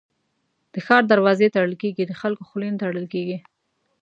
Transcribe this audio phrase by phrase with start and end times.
[0.73, 3.37] د ښار دروازې تړل کېږي، د خلکو خولې نه تړل کېږي.